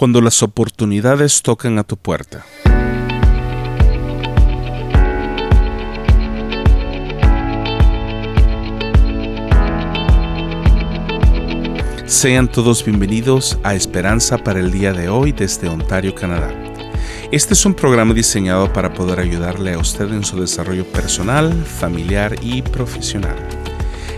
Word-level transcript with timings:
cuando 0.00 0.22
las 0.22 0.42
oportunidades 0.42 1.42
tocan 1.42 1.78
a 1.78 1.84
tu 1.84 1.98
puerta. 1.98 2.46
Sean 12.06 12.50
todos 12.50 12.82
bienvenidos 12.82 13.58
a 13.62 13.74
Esperanza 13.74 14.38
para 14.38 14.60
el 14.60 14.72
día 14.72 14.94
de 14.94 15.10
hoy 15.10 15.32
desde 15.32 15.68
Ontario, 15.68 16.14
Canadá. 16.14 16.50
Este 17.30 17.52
es 17.52 17.66
un 17.66 17.74
programa 17.74 18.14
diseñado 18.14 18.72
para 18.72 18.94
poder 18.94 19.20
ayudarle 19.20 19.74
a 19.74 19.78
usted 19.78 20.10
en 20.14 20.24
su 20.24 20.40
desarrollo 20.40 20.86
personal, 20.86 21.52
familiar 21.66 22.36
y 22.40 22.62
profesional. 22.62 23.36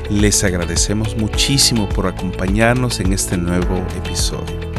Les 0.09 0.45
agradecemos 0.45 1.17
muchísimo 1.17 1.89
por 1.89 2.07
acompañarnos 2.07 3.01
en 3.01 3.13
este 3.13 3.37
nuevo 3.37 3.85
episodio. 3.97 4.72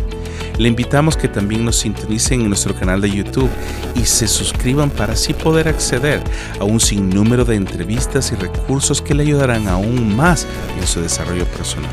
Le 0.58 0.68
invitamos 0.68 1.18
que 1.18 1.28
también 1.28 1.66
nos 1.66 1.78
sintonicen 1.78 2.42
en 2.42 2.50
nuestro 2.50 2.76
canal 2.76 3.02
de 3.02 3.10
YouTube 3.10 3.50
y 3.96 4.06
se 4.06 4.28
suscriban 4.28 4.92
para 4.92 5.14
así 5.14 5.34
poder 5.34 5.68
acceder 5.68 6.22
a 6.60 6.64
un 6.64 6.80
sinnúmero 6.80 7.44
de 7.44 7.56
entrevistas 7.56 8.32
y 8.32 8.36
recursos 8.36 9.02
que 9.02 9.16
le 9.16 9.24
ayudarán 9.24 9.68
aún 9.68 10.16
más 10.16 10.46
en 10.80 10.86
su 10.86 11.02
desarrollo 11.02 11.46
personal. 11.46 11.92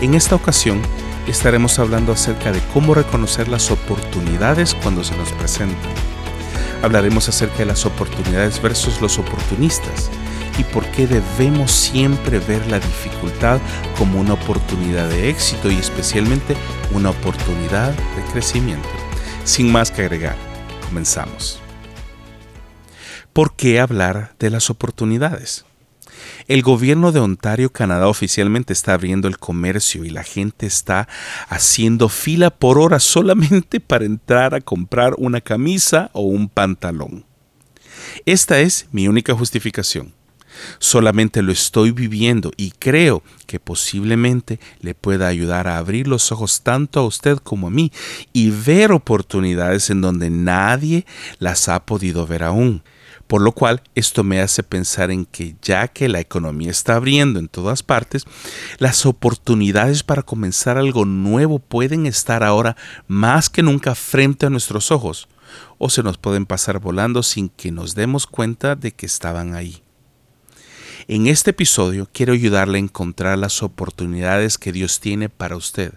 En 0.00 0.14
esta 0.14 0.34
ocasión 0.34 0.80
estaremos 1.26 1.78
hablando 1.78 2.12
acerca 2.12 2.52
de 2.52 2.60
cómo 2.72 2.94
reconocer 2.94 3.48
las 3.48 3.70
oportunidades 3.70 4.74
cuando 4.82 5.04
se 5.04 5.16
nos 5.16 5.30
presentan. 5.32 5.92
Hablaremos 6.82 7.28
acerca 7.28 7.58
de 7.58 7.66
las 7.66 7.84
oportunidades 7.84 8.62
versus 8.62 9.00
los 9.00 9.18
oportunistas 9.18 10.10
y 10.58 10.64
por 10.64 10.84
qué 10.86 11.06
debemos 11.06 11.70
siempre 11.70 12.38
ver 12.38 12.66
la 12.68 12.80
dificultad 12.80 13.60
como 13.96 14.20
una 14.20 14.34
oportunidad 14.34 15.08
de 15.08 15.28
éxito 15.28 15.70
y 15.70 15.76
especialmente 15.76 16.56
una 16.92 17.10
oportunidad 17.10 17.92
de 17.92 18.22
crecimiento. 18.32 18.88
Sin 19.44 19.70
más 19.70 19.90
que 19.90 20.02
agregar, 20.02 20.36
comenzamos. 20.86 21.60
¿Por 23.32 23.54
qué 23.54 23.80
hablar 23.80 24.34
de 24.38 24.50
las 24.50 24.70
oportunidades? 24.70 25.64
El 26.46 26.62
gobierno 26.62 27.12
de 27.12 27.20
Ontario, 27.20 27.70
Canadá, 27.70 28.08
oficialmente 28.08 28.72
está 28.72 28.94
abriendo 28.94 29.28
el 29.28 29.38
comercio 29.38 30.04
y 30.04 30.10
la 30.10 30.24
gente 30.24 30.66
está 30.66 31.08
haciendo 31.48 32.08
fila 32.08 32.50
por 32.50 32.78
horas 32.78 33.02
solamente 33.04 33.80
para 33.80 34.04
entrar 34.04 34.54
a 34.54 34.60
comprar 34.60 35.14
una 35.18 35.40
camisa 35.40 36.10
o 36.12 36.22
un 36.22 36.48
pantalón. 36.48 37.26
Esta 38.24 38.60
es 38.60 38.88
mi 38.92 39.08
única 39.08 39.34
justificación. 39.34 40.17
Solamente 40.78 41.42
lo 41.42 41.52
estoy 41.52 41.90
viviendo 41.90 42.52
y 42.56 42.70
creo 42.72 43.22
que 43.46 43.60
posiblemente 43.60 44.60
le 44.80 44.94
pueda 44.94 45.28
ayudar 45.28 45.68
a 45.68 45.78
abrir 45.78 46.08
los 46.08 46.32
ojos 46.32 46.62
tanto 46.62 47.00
a 47.00 47.06
usted 47.06 47.38
como 47.38 47.68
a 47.68 47.70
mí 47.70 47.92
y 48.32 48.50
ver 48.50 48.92
oportunidades 48.92 49.90
en 49.90 50.00
donde 50.00 50.30
nadie 50.30 51.06
las 51.38 51.68
ha 51.68 51.84
podido 51.84 52.26
ver 52.26 52.42
aún. 52.42 52.82
Por 53.28 53.42
lo 53.42 53.52
cual, 53.52 53.82
esto 53.94 54.24
me 54.24 54.40
hace 54.40 54.62
pensar 54.62 55.10
en 55.10 55.26
que 55.26 55.54
ya 55.60 55.86
que 55.88 56.08
la 56.08 56.18
economía 56.18 56.70
está 56.70 56.96
abriendo 56.96 57.38
en 57.38 57.48
todas 57.48 57.82
partes, 57.82 58.24
las 58.78 59.04
oportunidades 59.04 60.02
para 60.02 60.22
comenzar 60.22 60.78
algo 60.78 61.04
nuevo 61.04 61.58
pueden 61.58 62.06
estar 62.06 62.42
ahora 62.42 62.74
más 63.06 63.50
que 63.50 63.62
nunca 63.62 63.94
frente 63.94 64.46
a 64.46 64.50
nuestros 64.50 64.90
ojos, 64.90 65.28
o 65.76 65.90
se 65.90 66.02
nos 66.02 66.16
pueden 66.16 66.46
pasar 66.46 66.78
volando 66.78 67.22
sin 67.22 67.50
que 67.50 67.70
nos 67.70 67.94
demos 67.94 68.26
cuenta 68.26 68.76
de 68.76 68.92
que 68.92 69.04
estaban 69.04 69.54
ahí. 69.54 69.82
En 71.10 71.26
este 71.26 71.52
episodio 71.52 72.06
quiero 72.12 72.34
ayudarle 72.34 72.76
a 72.76 72.82
encontrar 72.82 73.38
las 73.38 73.62
oportunidades 73.62 74.58
que 74.58 74.72
Dios 74.72 75.00
tiene 75.00 75.30
para 75.30 75.56
usted. 75.56 75.94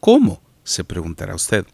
¿Cómo? 0.00 0.40
se 0.64 0.84
preguntará 0.84 1.34
usted. 1.34 1.66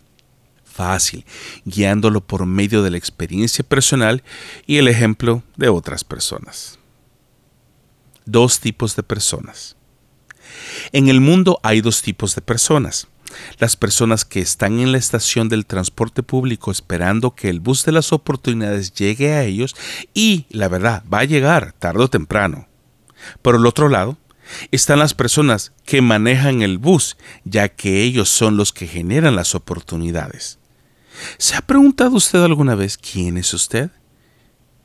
Fácil, 0.64 1.24
guiándolo 1.64 2.20
por 2.20 2.46
medio 2.46 2.82
de 2.82 2.90
la 2.90 2.96
experiencia 2.96 3.62
personal 3.62 4.24
y 4.66 4.78
el 4.78 4.88
ejemplo 4.88 5.44
de 5.56 5.68
otras 5.68 6.02
personas. 6.02 6.80
Dos 8.24 8.58
tipos 8.58 8.96
de 8.96 9.04
personas. 9.04 9.76
En 10.90 11.06
el 11.06 11.20
mundo 11.20 11.60
hay 11.62 11.82
dos 11.82 12.02
tipos 12.02 12.34
de 12.34 12.42
personas. 12.42 13.06
Las 13.60 13.76
personas 13.76 14.24
que 14.24 14.40
están 14.40 14.80
en 14.80 14.90
la 14.90 14.98
estación 14.98 15.48
del 15.48 15.64
transporte 15.64 16.24
público 16.24 16.72
esperando 16.72 17.36
que 17.36 17.50
el 17.50 17.60
bus 17.60 17.84
de 17.84 17.92
las 17.92 18.12
oportunidades 18.12 18.92
llegue 18.94 19.32
a 19.34 19.44
ellos 19.44 19.76
y, 20.12 20.46
la 20.50 20.66
verdad, 20.66 21.04
va 21.12 21.20
a 21.20 21.24
llegar 21.24 21.72
tarde 21.78 22.02
o 22.02 22.10
temprano. 22.10 22.66
Por 23.42 23.54
el 23.54 23.66
otro 23.66 23.88
lado, 23.88 24.16
están 24.70 24.98
las 24.98 25.14
personas 25.14 25.72
que 25.84 26.02
manejan 26.02 26.62
el 26.62 26.78
bus, 26.78 27.16
ya 27.44 27.68
que 27.68 28.02
ellos 28.02 28.28
son 28.28 28.56
los 28.56 28.72
que 28.72 28.86
generan 28.86 29.36
las 29.36 29.54
oportunidades. 29.54 30.58
¿Se 31.38 31.56
ha 31.56 31.62
preguntado 31.62 32.16
usted 32.16 32.42
alguna 32.42 32.74
vez 32.74 32.96
quién 32.96 33.36
es 33.36 33.52
usted? 33.54 33.90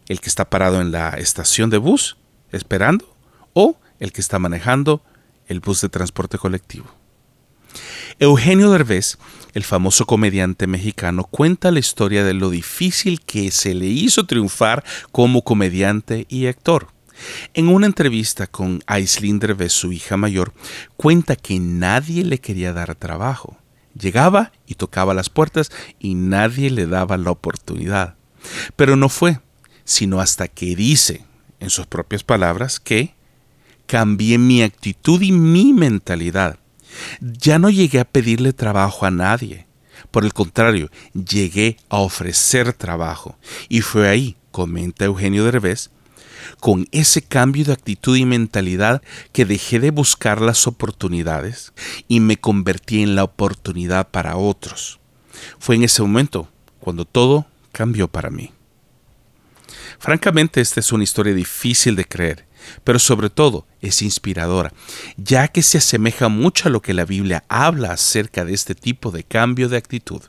¿El 0.07 0.19
que 0.19 0.29
está 0.29 0.49
parado 0.49 0.81
en 0.81 0.91
la 0.91 1.09
estación 1.11 1.69
de 1.69 1.77
bus, 1.77 2.17
esperando? 2.51 3.15
¿O 3.53 3.79
el 3.99 4.11
que 4.11 4.21
está 4.21 4.39
manejando 4.39 5.01
el 5.47 5.59
bus 5.59 5.81
de 5.81 5.89
transporte 5.89 6.37
colectivo? 6.37 6.87
Eugenio 8.19 8.71
Derbez, 8.71 9.17
el 9.53 9.63
famoso 9.63 10.05
comediante 10.05 10.67
mexicano, 10.67 11.25
cuenta 11.25 11.71
la 11.71 11.79
historia 11.79 12.23
de 12.23 12.33
lo 12.33 12.49
difícil 12.49 13.21
que 13.21 13.51
se 13.51 13.73
le 13.73 13.87
hizo 13.87 14.25
triunfar 14.25 14.83
como 15.11 15.43
comediante 15.43 16.25
y 16.29 16.47
actor. 16.47 16.94
En 17.53 17.67
una 17.67 17.85
entrevista 17.85 18.47
con 18.47 18.83
Aislinn 18.87 19.39
Derbez, 19.39 19.71
su 19.71 19.91
hija 19.91 20.17
mayor, 20.17 20.53
cuenta 20.97 21.35
que 21.35 21.59
nadie 21.59 22.23
le 22.23 22.39
quería 22.39 22.73
dar 22.73 22.95
trabajo. 22.95 23.57
Llegaba 23.97 24.51
y 24.67 24.75
tocaba 24.75 25.13
las 25.13 25.29
puertas 25.29 25.71
y 25.99 26.15
nadie 26.15 26.69
le 26.69 26.85
daba 26.85 27.17
la 27.17 27.31
oportunidad. 27.31 28.15
Pero 28.75 28.95
no 28.95 29.09
fue, 29.09 29.39
sino 29.85 30.19
hasta 30.19 30.47
que 30.47 30.75
dice, 30.75 31.23
en 31.59 31.69
sus 31.69 31.87
propias 31.87 32.23
palabras, 32.23 32.79
que 32.79 33.15
cambié 33.87 34.37
mi 34.37 34.61
actitud 34.61 35.21
y 35.21 35.31
mi 35.31 35.73
mentalidad. 35.73 36.59
Ya 37.19 37.59
no 37.59 37.69
llegué 37.69 37.99
a 37.99 38.05
pedirle 38.05 38.53
trabajo 38.53 39.05
a 39.05 39.11
nadie. 39.11 39.65
Por 40.11 40.25
el 40.25 40.33
contrario, 40.33 40.89
llegué 41.13 41.77
a 41.89 41.97
ofrecer 41.97 42.73
trabajo. 42.73 43.37
Y 43.69 43.81
fue 43.81 44.07
ahí, 44.07 44.37
comenta 44.51 45.05
Eugenio 45.05 45.43
Derbez, 45.45 45.89
con 46.59 46.87
ese 46.91 47.21
cambio 47.21 47.65
de 47.65 47.73
actitud 47.73 48.15
y 48.15 48.25
mentalidad 48.25 49.01
que 49.31 49.45
dejé 49.45 49.79
de 49.79 49.91
buscar 49.91 50.41
las 50.41 50.67
oportunidades 50.67 51.73
y 52.07 52.19
me 52.19 52.37
convertí 52.37 53.03
en 53.03 53.15
la 53.15 53.23
oportunidad 53.23 54.09
para 54.09 54.37
otros. 54.37 54.99
Fue 55.59 55.75
en 55.75 55.83
ese 55.83 56.01
momento 56.01 56.49
cuando 56.79 57.05
todo 57.05 57.45
cambió 57.71 58.07
para 58.07 58.29
mí. 58.29 58.51
Francamente, 59.99 60.61
esta 60.61 60.79
es 60.79 60.91
una 60.91 61.03
historia 61.03 61.33
difícil 61.33 61.95
de 61.95 62.05
creer, 62.05 62.45
pero 62.83 62.99
sobre 62.99 63.29
todo 63.29 63.65
es 63.81 64.01
inspiradora, 64.01 64.73
ya 65.17 65.47
que 65.47 65.61
se 65.61 65.77
asemeja 65.77 66.27
mucho 66.27 66.67
a 66.67 66.71
lo 66.71 66.81
que 66.81 66.93
la 66.93 67.05
Biblia 67.05 67.43
habla 67.47 67.93
acerca 67.93 68.45
de 68.45 68.53
este 68.53 68.75
tipo 68.75 69.11
de 69.11 69.23
cambio 69.23 69.69
de 69.69 69.77
actitud. 69.77 70.21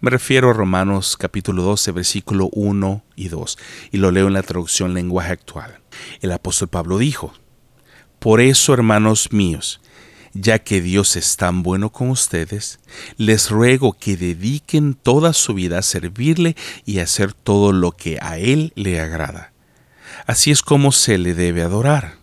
Me 0.00 0.10
refiero 0.10 0.50
a 0.50 0.52
Romanos 0.52 1.16
capítulo 1.16 1.62
12, 1.62 1.92
versículo 1.92 2.48
1 2.52 3.04
y 3.16 3.28
2, 3.28 3.58
y 3.92 3.98
lo 3.98 4.10
leo 4.10 4.26
en 4.26 4.32
la 4.32 4.42
traducción 4.42 4.94
lenguaje 4.94 5.32
actual. 5.32 5.80
El 6.20 6.32
apóstol 6.32 6.68
Pablo 6.68 6.98
dijo, 6.98 7.32
Por 8.18 8.40
eso, 8.40 8.74
hermanos 8.74 9.32
míos, 9.32 9.80
ya 10.34 10.58
que 10.58 10.80
Dios 10.80 11.16
es 11.16 11.36
tan 11.36 11.62
bueno 11.62 11.90
con 11.90 12.10
ustedes, 12.10 12.80
les 13.16 13.50
ruego 13.50 13.92
que 13.92 14.16
dediquen 14.16 14.94
toda 14.94 15.32
su 15.32 15.54
vida 15.54 15.78
a 15.78 15.82
servirle 15.82 16.56
y 16.84 16.98
a 16.98 17.04
hacer 17.04 17.32
todo 17.32 17.72
lo 17.72 17.92
que 17.92 18.18
a 18.20 18.38
Él 18.38 18.72
le 18.74 19.00
agrada. 19.00 19.52
Así 20.26 20.50
es 20.50 20.62
como 20.62 20.92
se 20.92 21.18
le 21.18 21.34
debe 21.34 21.62
adorar. 21.62 22.18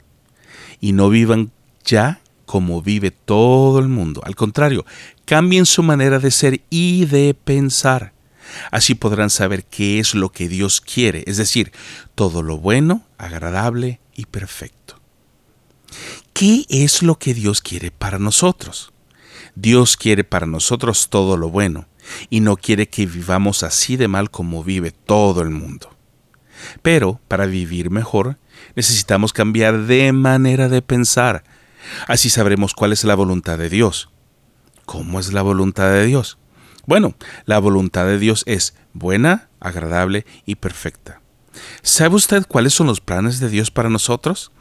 Y 0.79 0.93
no 0.93 1.09
vivan 1.09 1.51
ya 1.85 2.21
como 2.51 2.81
vive 2.81 3.11
todo 3.11 3.79
el 3.79 3.87
mundo. 3.87 4.19
Al 4.25 4.35
contrario, 4.35 4.85
cambien 5.23 5.65
su 5.65 5.83
manera 5.83 6.19
de 6.19 6.31
ser 6.31 6.59
y 6.69 7.05
de 7.05 7.33
pensar. 7.33 8.11
Así 8.71 8.93
podrán 8.93 9.29
saber 9.29 9.63
qué 9.63 9.99
es 9.99 10.15
lo 10.15 10.33
que 10.33 10.49
Dios 10.49 10.81
quiere, 10.81 11.23
es 11.27 11.37
decir, 11.37 11.71
todo 12.13 12.43
lo 12.43 12.57
bueno, 12.57 13.05
agradable 13.17 14.01
y 14.17 14.25
perfecto. 14.25 14.99
¿Qué 16.33 16.65
es 16.67 17.01
lo 17.01 17.17
que 17.17 17.33
Dios 17.33 17.61
quiere 17.61 17.89
para 17.89 18.19
nosotros? 18.19 18.91
Dios 19.55 19.95
quiere 19.95 20.25
para 20.25 20.45
nosotros 20.45 21.07
todo 21.09 21.37
lo 21.37 21.49
bueno 21.49 21.87
y 22.29 22.41
no 22.41 22.57
quiere 22.57 22.89
que 22.89 23.05
vivamos 23.05 23.63
así 23.63 23.95
de 23.95 24.09
mal 24.09 24.29
como 24.29 24.61
vive 24.61 24.91
todo 24.91 25.41
el 25.41 25.51
mundo. 25.51 25.95
Pero 26.81 27.21
para 27.29 27.45
vivir 27.45 27.91
mejor 27.91 28.37
necesitamos 28.75 29.31
cambiar 29.31 29.83
de 29.83 30.11
manera 30.11 30.67
de 30.67 30.81
pensar, 30.81 31.45
Así 32.07 32.29
sabremos 32.29 32.73
cuál 32.73 32.93
es 32.93 33.03
la 33.03 33.15
voluntad 33.15 33.57
de 33.57 33.69
Dios. 33.69 34.09
¿Cómo 34.85 35.19
es 35.19 35.33
la 35.33 35.41
voluntad 35.41 35.91
de 35.91 36.05
Dios? 36.05 36.37
Bueno, 36.85 37.15
la 37.45 37.59
voluntad 37.59 38.05
de 38.05 38.17
Dios 38.17 38.43
es 38.47 38.75
buena, 38.93 39.49
agradable 39.59 40.25
y 40.45 40.55
perfecta. 40.55 41.21
¿Sabe 41.81 42.15
usted 42.15 42.45
cuáles 42.47 42.73
son 42.73 42.87
los 42.87 43.01
planes 43.01 43.39
de 43.39 43.49
Dios 43.49 43.71
para 43.71 43.89
nosotros? 43.89 44.51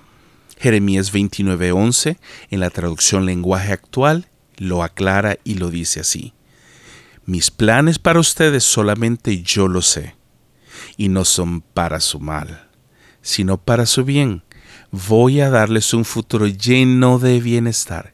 Jeremías 0.58 1.12
29:11, 1.12 2.18
en 2.50 2.60
la 2.60 2.70
traducción 2.70 3.24
lenguaje 3.24 3.72
actual, 3.72 4.28
lo 4.56 4.82
aclara 4.82 5.38
y 5.42 5.54
lo 5.54 5.70
dice 5.70 6.00
así. 6.00 6.34
mis 7.26 7.50
planes 7.50 7.98
para 7.98 8.18
ustedes 8.18 8.64
solamente 8.64 9.42
yo 9.42 9.68
lo 9.68 9.82
sé, 9.82 10.16
y 10.96 11.08
no 11.08 11.24
son 11.24 11.60
para 11.60 12.00
su 12.00 12.18
mal, 12.18 12.68
sino 13.22 13.56
para 13.56 13.86
su 13.86 14.04
bien. 14.04 14.42
Voy 14.92 15.40
a 15.40 15.50
darles 15.50 15.94
un 15.94 16.04
futuro 16.04 16.48
lleno 16.48 17.18
de 17.18 17.40
bienestar. 17.40 18.12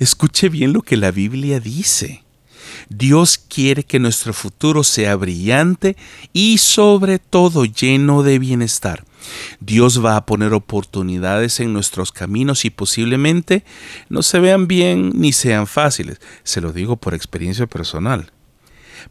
Escuche 0.00 0.48
bien 0.48 0.72
lo 0.72 0.82
que 0.82 0.96
la 0.96 1.12
Biblia 1.12 1.60
dice. 1.60 2.24
Dios 2.88 3.38
quiere 3.38 3.84
que 3.84 4.00
nuestro 4.00 4.32
futuro 4.32 4.82
sea 4.82 5.14
brillante 5.14 5.96
y 6.32 6.58
sobre 6.58 7.18
todo 7.20 7.64
lleno 7.64 8.24
de 8.24 8.40
bienestar. 8.40 9.04
Dios 9.60 10.04
va 10.04 10.16
a 10.16 10.26
poner 10.26 10.52
oportunidades 10.52 11.60
en 11.60 11.72
nuestros 11.72 12.10
caminos 12.10 12.64
y 12.64 12.70
posiblemente 12.70 13.64
no 14.08 14.22
se 14.22 14.40
vean 14.40 14.66
bien 14.66 15.12
ni 15.14 15.32
sean 15.32 15.66
fáciles. 15.66 16.20
Se 16.42 16.60
lo 16.60 16.72
digo 16.72 16.96
por 16.96 17.14
experiencia 17.14 17.66
personal. 17.66 18.32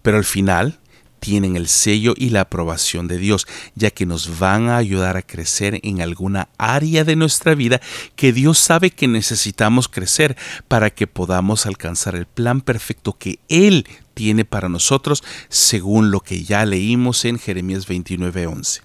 Pero 0.01 0.17
al 0.17 0.25
final 0.25 0.79
tienen 1.23 1.55
el 1.55 1.69
sello 1.69 2.15
y 2.17 2.31
la 2.31 2.41
aprobación 2.41 3.07
de 3.07 3.17
Dios, 3.17 3.47
ya 3.75 3.91
que 3.91 4.05
nos 4.05 4.39
van 4.39 4.67
a 4.67 4.75
ayudar 4.75 5.15
a 5.15 5.21
crecer 5.21 5.79
en 5.81 6.01
alguna 6.01 6.49
área 6.57 7.05
de 7.05 7.15
nuestra 7.15 7.55
vida 7.55 7.79
que 8.17 8.33
Dios 8.33 8.59
sabe 8.59 8.91
que 8.91 9.07
necesitamos 9.07 9.87
crecer 9.87 10.35
para 10.67 10.89
que 10.89 11.07
podamos 11.07 11.65
alcanzar 11.65 12.15
el 12.15 12.25
plan 12.25 12.59
perfecto 12.59 13.13
que 13.17 13.39
Él 13.47 13.87
tiene 14.13 14.43
para 14.43 14.67
nosotros, 14.67 15.23
según 15.47 16.11
lo 16.11 16.19
que 16.19 16.43
ya 16.43 16.65
leímos 16.65 17.23
en 17.23 17.39
Jeremías 17.39 17.87
29:11. 17.87 18.81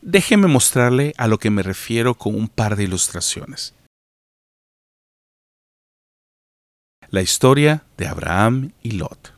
Déjeme 0.00 0.46
mostrarle 0.46 1.12
a 1.16 1.26
lo 1.26 1.38
que 1.38 1.50
me 1.50 1.64
refiero 1.64 2.14
con 2.14 2.36
un 2.36 2.46
par 2.46 2.76
de 2.76 2.84
ilustraciones. 2.84 3.74
La 7.10 7.20
historia 7.20 7.82
de 7.96 8.06
Abraham 8.06 8.70
y 8.80 8.92
Lot. 8.92 9.33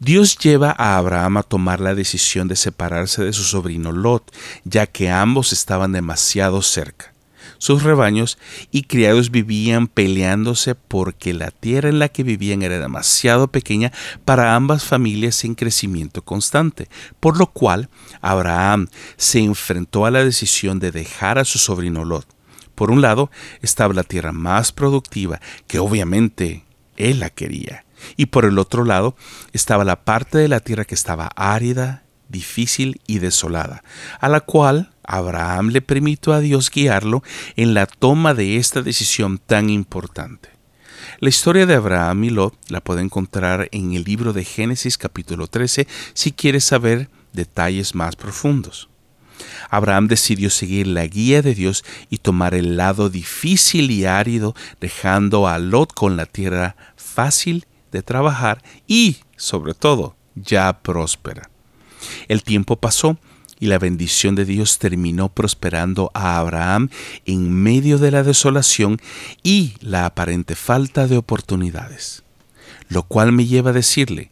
Dios 0.00 0.38
lleva 0.38 0.74
a 0.78 0.96
Abraham 0.96 1.38
a 1.38 1.42
tomar 1.42 1.80
la 1.80 1.94
decisión 1.94 2.46
de 2.46 2.54
separarse 2.54 3.24
de 3.24 3.32
su 3.32 3.42
sobrino 3.42 3.90
Lot, 3.90 4.32
ya 4.64 4.86
que 4.86 5.10
ambos 5.10 5.52
estaban 5.52 5.92
demasiado 5.92 6.62
cerca. 6.62 7.14
Sus 7.58 7.82
rebaños 7.82 8.38
y 8.70 8.82
criados 8.82 9.32
vivían 9.32 9.88
peleándose 9.88 10.76
porque 10.76 11.34
la 11.34 11.50
tierra 11.50 11.88
en 11.88 11.98
la 11.98 12.08
que 12.08 12.22
vivían 12.22 12.62
era 12.62 12.78
demasiado 12.78 13.48
pequeña 13.48 13.92
para 14.24 14.54
ambas 14.54 14.84
familias 14.84 15.42
en 15.44 15.56
crecimiento 15.56 16.22
constante, 16.22 16.88
por 17.18 17.36
lo 17.36 17.48
cual 17.48 17.88
Abraham 18.20 18.86
se 19.16 19.40
enfrentó 19.40 20.06
a 20.06 20.12
la 20.12 20.24
decisión 20.24 20.78
de 20.78 20.92
dejar 20.92 21.38
a 21.38 21.44
su 21.44 21.58
sobrino 21.58 22.04
Lot. 22.04 22.26
Por 22.76 22.92
un 22.92 23.00
lado 23.00 23.32
estaba 23.60 23.92
la 23.92 24.04
tierra 24.04 24.30
más 24.30 24.70
productiva, 24.70 25.40
que 25.66 25.80
obviamente 25.80 26.64
él 26.98 27.20
la 27.20 27.30
quería, 27.30 27.84
y 28.16 28.26
por 28.26 28.44
el 28.44 28.58
otro 28.58 28.84
lado 28.84 29.16
estaba 29.52 29.84
la 29.84 30.04
parte 30.04 30.38
de 30.38 30.48
la 30.48 30.60
tierra 30.60 30.84
que 30.84 30.94
estaba 30.94 31.30
árida, 31.36 32.04
difícil 32.28 33.00
y 33.06 33.18
desolada, 33.18 33.82
a 34.20 34.28
la 34.28 34.40
cual 34.40 34.92
Abraham 35.02 35.68
le 35.70 35.80
permitió 35.80 36.34
a 36.34 36.40
Dios 36.40 36.70
guiarlo 36.70 37.22
en 37.56 37.74
la 37.74 37.86
toma 37.86 38.34
de 38.34 38.56
esta 38.56 38.82
decisión 38.82 39.38
tan 39.38 39.70
importante. 39.70 40.50
La 41.20 41.30
historia 41.30 41.66
de 41.66 41.74
Abraham 41.74 42.24
y 42.24 42.30
Lot 42.30 42.54
la 42.68 42.80
puede 42.80 43.00
encontrar 43.00 43.68
en 43.72 43.94
el 43.94 44.04
libro 44.04 44.32
de 44.32 44.44
Génesis 44.44 44.98
capítulo 44.98 45.46
13 45.46 45.88
si 46.12 46.32
quiere 46.32 46.60
saber 46.60 47.08
detalles 47.32 47.94
más 47.94 48.14
profundos. 48.16 48.88
Abraham 49.70 50.08
decidió 50.08 50.50
seguir 50.50 50.86
la 50.86 51.06
guía 51.06 51.42
de 51.42 51.54
Dios 51.54 51.84
y 52.10 52.18
tomar 52.18 52.54
el 52.54 52.76
lado 52.76 53.10
difícil 53.10 53.90
y 53.90 54.04
árido, 54.04 54.54
dejando 54.80 55.48
a 55.48 55.58
Lot 55.58 55.92
con 55.92 56.16
la 56.16 56.26
tierra 56.26 56.76
fácil 56.96 57.66
de 57.92 58.02
trabajar 58.02 58.62
y, 58.86 59.18
sobre 59.36 59.74
todo, 59.74 60.16
ya 60.34 60.80
próspera. 60.82 61.50
El 62.28 62.42
tiempo 62.42 62.76
pasó 62.76 63.18
y 63.60 63.66
la 63.66 63.78
bendición 63.78 64.34
de 64.34 64.44
Dios 64.44 64.78
terminó 64.78 65.28
prosperando 65.30 66.10
a 66.14 66.38
Abraham 66.38 66.90
en 67.26 67.52
medio 67.52 67.98
de 67.98 68.10
la 68.10 68.22
desolación 68.22 69.00
y 69.42 69.74
la 69.80 70.06
aparente 70.06 70.54
falta 70.54 71.06
de 71.06 71.16
oportunidades. 71.16 72.22
Lo 72.88 73.02
cual 73.02 73.32
me 73.32 73.46
lleva 73.46 73.70
a 73.70 73.74
decirle 73.74 74.30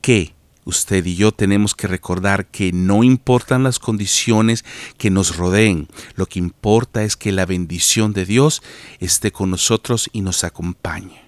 que 0.00 0.32
usted 0.68 1.04
y 1.06 1.16
yo 1.16 1.32
tenemos 1.32 1.74
que 1.74 1.88
recordar 1.88 2.46
que 2.46 2.72
no 2.72 3.02
importan 3.02 3.62
las 3.62 3.78
condiciones 3.78 4.64
que 4.98 5.10
nos 5.10 5.36
rodeen, 5.36 5.88
lo 6.14 6.26
que 6.26 6.38
importa 6.38 7.02
es 7.04 7.16
que 7.16 7.32
la 7.32 7.46
bendición 7.46 8.12
de 8.12 8.26
Dios 8.26 8.62
esté 9.00 9.32
con 9.32 9.50
nosotros 9.50 10.10
y 10.12 10.20
nos 10.20 10.44
acompañe. 10.44 11.22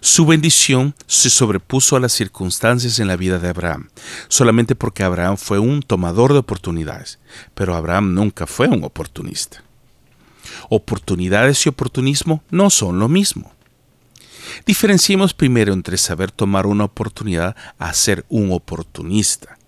Su 0.00 0.26
bendición 0.26 0.94
se 1.06 1.30
sobrepuso 1.30 1.96
a 1.96 2.00
las 2.00 2.12
circunstancias 2.12 2.98
en 2.98 3.06
la 3.06 3.16
vida 3.16 3.38
de 3.38 3.48
Abraham, 3.48 3.88
solamente 4.28 4.74
porque 4.74 5.04
Abraham 5.04 5.36
fue 5.38 5.58
un 5.58 5.82
tomador 5.82 6.32
de 6.32 6.40
oportunidades, 6.40 7.18
pero 7.54 7.74
Abraham 7.74 8.12
nunca 8.12 8.46
fue 8.46 8.68
un 8.68 8.84
oportunista. 8.84 9.62
Oportunidades 10.68 11.64
y 11.64 11.70
oportunismo 11.70 12.42
no 12.50 12.68
son 12.68 12.98
lo 12.98 13.08
mismo. 13.08 13.53
Diferenciemos 14.66 15.34
primero 15.34 15.72
entre 15.72 15.96
saber 15.96 16.30
tomar 16.30 16.66
una 16.66 16.84
oportunidad 16.84 17.56
a 17.78 17.92
ser 17.92 18.24
un 18.28 18.52
oportunista. 18.52 19.58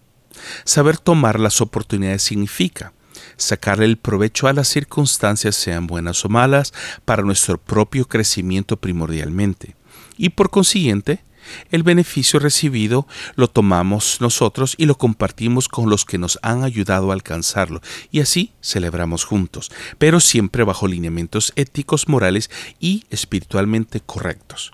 Saber 0.64 0.98
tomar 0.98 1.40
las 1.40 1.60
oportunidades 1.60 2.22
significa 2.22 2.92
sacarle 3.36 3.86
el 3.86 3.96
provecho 3.96 4.48
a 4.48 4.52
las 4.52 4.68
circunstancias, 4.68 5.56
sean 5.56 5.86
buenas 5.86 6.24
o 6.24 6.28
malas, 6.28 6.72
para 7.04 7.22
nuestro 7.22 7.58
propio 7.58 8.06
crecimiento 8.06 8.76
primordialmente 8.76 9.76
y 10.16 10.30
por 10.30 10.50
consiguiente 10.50 11.22
el 11.70 11.84
beneficio 11.84 12.40
recibido 12.40 13.06
lo 13.36 13.48
tomamos 13.48 14.20
nosotros 14.20 14.74
y 14.78 14.86
lo 14.86 14.96
compartimos 14.98 15.68
con 15.68 15.88
los 15.88 16.04
que 16.04 16.18
nos 16.18 16.40
han 16.42 16.64
ayudado 16.64 17.10
a 17.10 17.14
alcanzarlo, 17.14 17.80
y 18.10 18.18
así 18.18 18.50
celebramos 18.60 19.24
juntos, 19.24 19.70
pero 19.98 20.18
siempre 20.18 20.64
bajo 20.64 20.88
lineamientos 20.88 21.52
éticos, 21.54 22.08
morales 22.08 22.50
y 22.80 23.04
espiritualmente 23.10 24.00
correctos. 24.00 24.72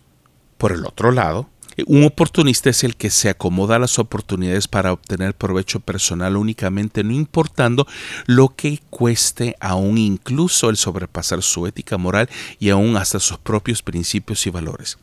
Por 0.62 0.70
el 0.70 0.86
otro 0.86 1.10
lado, 1.10 1.48
un 1.88 2.04
oportunista 2.04 2.70
es 2.70 2.84
el 2.84 2.94
que 2.94 3.10
se 3.10 3.28
acomoda 3.28 3.74
a 3.74 3.78
las 3.80 3.98
oportunidades 3.98 4.68
para 4.68 4.92
obtener 4.92 5.34
provecho 5.34 5.80
personal 5.80 6.36
únicamente, 6.36 7.02
no 7.02 7.10
importando 7.10 7.84
lo 8.26 8.50
que 8.54 8.78
cueste 8.88 9.56
aún 9.58 9.98
incluso 9.98 10.70
el 10.70 10.76
sobrepasar 10.76 11.42
su 11.42 11.66
ética 11.66 11.98
moral 11.98 12.30
y 12.60 12.70
aún 12.70 12.96
hasta 12.96 13.18
sus 13.18 13.38
propios 13.38 13.82
principios 13.82 14.46
y 14.46 14.50
valores. 14.50 14.98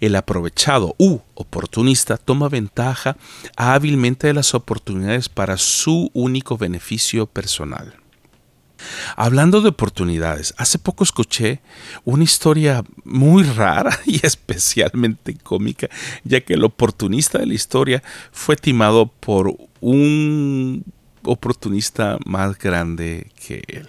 El 0.00 0.16
aprovechado 0.16 0.94
u 0.96 1.18
oportunista 1.34 2.16
toma 2.16 2.48
ventaja 2.48 3.18
hábilmente 3.58 4.28
de 4.28 4.32
las 4.32 4.54
oportunidades 4.54 5.28
para 5.28 5.58
su 5.58 6.10
único 6.14 6.56
beneficio 6.56 7.26
personal. 7.26 8.03
Hablando 9.16 9.60
de 9.60 9.68
oportunidades, 9.68 10.54
hace 10.56 10.78
poco 10.78 11.04
escuché 11.04 11.60
una 12.04 12.24
historia 12.24 12.84
muy 13.04 13.42
rara 13.42 13.98
y 14.06 14.24
especialmente 14.24 15.34
cómica, 15.34 15.88
ya 16.24 16.40
que 16.40 16.54
el 16.54 16.64
oportunista 16.64 17.38
de 17.38 17.46
la 17.46 17.54
historia 17.54 18.02
fue 18.32 18.56
timado 18.56 19.06
por 19.06 19.54
un 19.80 20.84
oportunista 21.24 22.18
más 22.26 22.58
grande 22.58 23.30
que 23.46 23.62
él. 23.68 23.88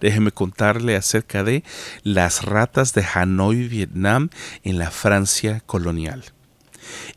Déjeme 0.00 0.32
contarle 0.32 0.96
acerca 0.96 1.44
de 1.44 1.64
las 2.02 2.44
ratas 2.44 2.92
de 2.92 3.04
Hanoi, 3.14 3.68
Vietnam, 3.68 4.30
en 4.62 4.78
la 4.78 4.90
Francia 4.90 5.62
colonial. 5.66 6.24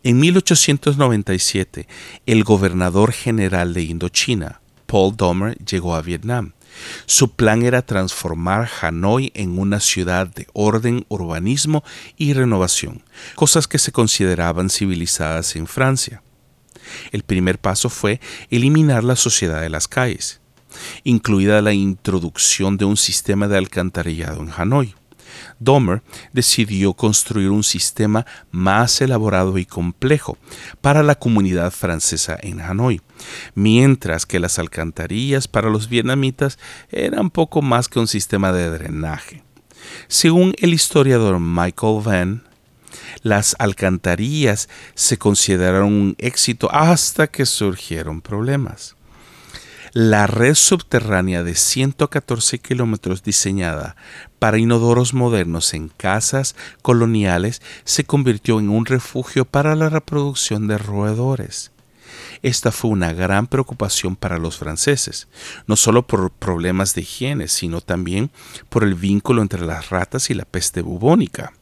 En 0.04 0.20
1897, 0.20 1.88
el 2.26 2.44
gobernador 2.44 3.12
general 3.12 3.74
de 3.74 3.84
Indochina, 3.84 4.62
Paul 4.86 5.16
Domer, 5.16 5.58
llegó 5.58 5.96
a 5.96 6.02
Vietnam. 6.02 6.54
Su 7.06 7.32
plan 7.32 7.64
era 7.64 7.82
transformar 7.84 8.70
Hanoi 8.82 9.32
en 9.36 9.60
una 9.60 9.80
ciudad 9.80 10.28
de 10.28 10.48
orden, 10.54 11.06
urbanismo 11.10 11.84
y 12.18 12.34
renovación, 12.34 13.04
cosas 13.36 13.68
que 13.68 13.80
se 13.80 13.92
consideraban 13.92 14.70
civilizadas 14.70 15.56
en 15.56 15.68
Francia. 15.68 16.24
El 17.12 17.24
primer 17.24 17.60
paso 17.60 17.90
fue 17.90 18.20
eliminar 18.50 19.04
la 19.04 19.16
sociedad 19.16 19.62
de 19.62 19.70
las 19.70 19.88
calles, 19.88 20.42
incluida 21.04 21.62
la 21.62 21.74
introducción 21.74 22.78
de 22.78 22.86
un 22.86 22.98
sistema 22.98 23.48
de 23.48 23.58
alcantarillado 23.58 24.42
en 24.42 24.52
Hanoi. 24.56 24.96
Domer 25.60 26.02
decidió 26.32 26.94
construir 26.94 27.50
un 27.50 27.64
sistema 27.64 28.26
más 28.52 29.02
elaborado 29.02 29.58
y 29.58 29.66
complejo 29.66 30.38
para 30.82 31.04
la 31.04 31.16
comunidad 31.16 31.72
francesa 31.72 32.38
en 32.42 32.62
Hanoi, 32.62 33.02
mientras 33.56 34.26
que 34.26 34.40
las 34.40 34.60
alcantarillas 34.60 35.48
para 35.48 35.70
los 35.70 35.90
vietnamitas 35.90 36.60
eran 36.90 37.30
poco 37.30 37.62
más 37.62 37.88
que 37.88 38.00
un 38.00 38.08
sistema 38.08 38.52
de 38.52 38.70
drenaje. 38.70 39.44
Según 40.08 40.54
el 40.60 40.74
historiador 40.74 41.40
Michael 41.40 42.02
Van, 42.04 42.44
las 43.22 43.56
alcantarillas 43.60 44.70
se 44.96 45.18
consideraron 45.18 45.94
un 45.94 46.16
éxito 46.18 46.70
hasta 46.72 47.28
que 47.28 47.46
surgieron 47.46 48.22
problemas. 48.22 48.96
La 49.96 50.26
red 50.26 50.56
subterránea 50.56 51.44
de 51.44 51.54
114 51.54 52.58
kilómetros 52.58 53.22
diseñada 53.22 53.96
para 54.40 54.58
inodoros 54.58 55.14
modernos 55.14 55.76
en 55.76 55.90
casas 55.90 56.56
coloniales 56.82 57.62
se 57.84 58.04
convirtió 58.04 58.60
en 58.60 58.72
un 58.72 58.88
refugio 58.88 59.46
para 59.46 59.76
la 59.76 59.90
reproducción 59.90 60.68
de 60.68 60.80
roedores. 60.80 61.72
Esta 62.42 62.72
fue 62.72 62.90
una 62.90 63.14
gran 63.14 63.46
preocupación 63.46 64.16
para 64.16 64.40
los 64.40 64.58
franceses, 64.58 65.28
no 65.68 65.76
solo 65.76 66.08
por 66.08 66.32
problemas 66.32 66.96
de 66.96 67.02
higiene, 67.02 67.48
sino 67.48 67.80
también 67.80 68.32
por 68.70 68.84
el 68.84 68.96
vínculo 68.96 69.44
entre 69.44 69.64
las 69.64 69.92
ratas 69.92 70.32
y 70.32 70.34
la 70.34 70.46
peste 70.46 70.82
bubónica. 70.82 71.54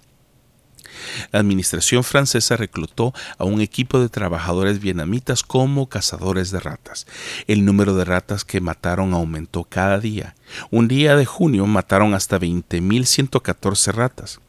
La 1.31 1.39
administración 1.39 2.03
francesa 2.03 2.57
reclutó 2.57 3.13
a 3.37 3.43
un 3.43 3.61
equipo 3.61 3.99
de 3.99 4.09
trabajadores 4.09 4.79
vietnamitas 4.79 5.43
como 5.43 5.87
cazadores 5.87 6.51
de 6.51 6.59
ratas. 6.59 7.07
El 7.47 7.65
número 7.65 7.95
de 7.95 8.05
ratas 8.05 8.45
que 8.45 8.61
mataron 8.61 9.13
aumentó 9.13 9.63
cada 9.63 9.99
día. 9.99 10.35
Un 10.69 10.87
día 10.87 11.15
de 11.15 11.25
junio 11.25 11.65
mataron 11.65 12.13
hasta 12.13 12.39
20.114 12.39 13.93
ratas. 13.93 14.39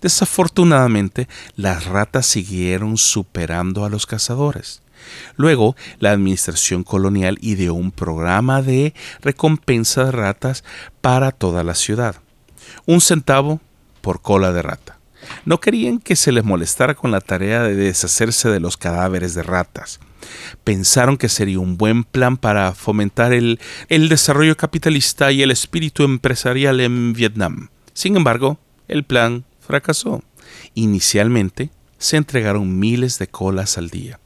Desafortunadamente, 0.00 1.28
las 1.56 1.86
ratas 1.86 2.26
siguieron 2.26 2.96
superando 2.96 3.84
a 3.84 3.90
los 3.90 4.06
cazadores. 4.06 4.82
Luego, 5.36 5.76
la 5.98 6.12
administración 6.12 6.84
colonial 6.84 7.38
ideó 7.40 7.74
un 7.74 7.92
programa 7.92 8.62
de 8.62 8.94
recompensa 9.20 10.04
de 10.04 10.12
ratas 10.12 10.64
para 11.00 11.32
toda 11.32 11.64
la 11.64 11.74
ciudad. 11.74 12.16
Un 12.86 13.00
centavo 13.00 13.60
por 14.00 14.20
cola 14.20 14.52
de 14.52 14.62
rata. 14.62 14.97
No 15.44 15.60
querían 15.60 15.98
que 15.98 16.16
se 16.16 16.32
les 16.32 16.44
molestara 16.44 16.94
con 16.94 17.10
la 17.10 17.20
tarea 17.20 17.62
de 17.62 17.74
deshacerse 17.74 18.48
de 18.48 18.60
los 18.60 18.76
cadáveres 18.76 19.34
de 19.34 19.42
ratas. 19.42 20.00
Pensaron 20.64 21.16
que 21.16 21.28
sería 21.28 21.60
un 21.60 21.76
buen 21.76 22.04
plan 22.04 22.36
para 22.36 22.72
fomentar 22.74 23.32
el, 23.32 23.60
el 23.88 24.08
desarrollo 24.08 24.56
capitalista 24.56 25.32
y 25.32 25.42
el 25.42 25.50
espíritu 25.50 26.04
empresarial 26.04 26.80
en 26.80 27.12
Vietnam. 27.12 27.68
Sin 27.94 28.16
embargo, 28.16 28.58
el 28.88 29.04
plan 29.04 29.44
fracasó. 29.60 30.22
Inicialmente, 30.74 31.70
se 31.98 32.16
entregaron 32.16 32.78
miles 32.78 33.18
de 33.18 33.28
colas 33.28 33.78
al 33.78 33.90
día 33.90 34.18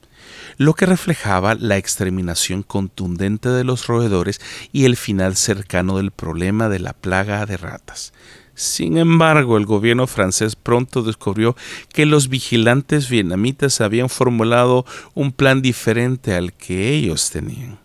lo 0.59 0.75
que 0.75 0.87
reflejaba 0.87 1.54
la 1.54 1.76
exterminación 1.76 2.62
contundente 2.62 3.49
de 3.49 3.64
los 3.64 3.87
roedores 3.87 4.40
y 4.73 4.85
el 4.85 4.97
final 4.97 5.37
cercano 5.37 5.97
del 5.97 6.11
problema 6.11 6.68
de 6.68 6.78
la 6.78 6.92
plaga 6.92 7.47
de 7.47 7.56
ratas. 7.56 8.12
Sin 8.62 8.97
embargo, 8.97 9.57
el 9.57 9.66
gobierno 9.66 10.07
francés 10.07 10.54
pronto 10.54 11.02
descubrió 11.02 11.57
que 11.92 12.07
los 12.07 12.28
vigilantes 12.28 13.09
vietnamitas 13.09 13.81
habían 13.81 14.09
formulado 14.09 14.87
un 15.14 15.33
plan 15.33 15.62
diferente 15.62 16.37
al 16.37 16.52
que 16.52 16.90
ellos 16.90 17.31
tenían. 17.31 17.81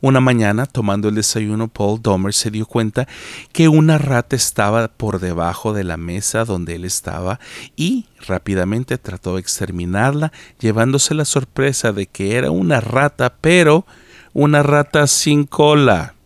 Una 0.00 0.18
mañana, 0.18 0.66
tomando 0.66 1.08
el 1.08 1.14
desayuno, 1.14 1.68
Paul 1.68 2.02
Domer 2.02 2.34
se 2.34 2.50
dio 2.50 2.66
cuenta 2.66 3.06
que 3.52 3.68
una 3.68 3.96
rata 3.96 4.34
estaba 4.34 4.88
por 4.88 5.20
debajo 5.20 5.72
de 5.72 5.84
la 5.84 5.96
mesa 5.96 6.44
donde 6.44 6.74
él 6.74 6.84
estaba 6.84 7.38
y 7.76 8.06
rápidamente 8.26 8.98
trató 8.98 9.34
de 9.34 9.40
exterminarla, 9.40 10.32
llevándose 10.58 11.14
la 11.14 11.24
sorpresa 11.24 11.92
de 11.92 12.06
que 12.06 12.34
era 12.34 12.50
una 12.50 12.80
rata, 12.80 13.36
pero 13.40 13.86
una 14.32 14.64
rata 14.64 15.06
sin 15.06 15.44
cola. 15.44 16.16